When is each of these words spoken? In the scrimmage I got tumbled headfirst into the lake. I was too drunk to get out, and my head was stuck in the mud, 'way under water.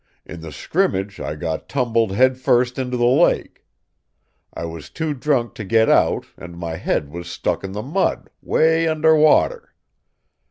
In 0.25 0.41
the 0.41 0.51
scrimmage 0.51 1.19
I 1.19 1.35
got 1.35 1.69
tumbled 1.69 2.11
headfirst 2.13 2.79
into 2.79 2.97
the 2.97 3.05
lake. 3.05 3.67
I 4.51 4.65
was 4.65 4.89
too 4.89 5.13
drunk 5.13 5.53
to 5.53 5.63
get 5.63 5.89
out, 5.89 6.25
and 6.37 6.57
my 6.57 6.77
head 6.77 7.11
was 7.11 7.29
stuck 7.29 7.63
in 7.63 7.73
the 7.73 7.83
mud, 7.83 8.31
'way 8.41 8.87
under 8.87 9.15
water. 9.15 9.75